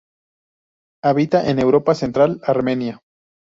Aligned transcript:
Habita 1.03 1.47
en 1.47 1.59
Europa 1.59 1.93
Central, 1.93 2.41
Armenia. 2.43 3.01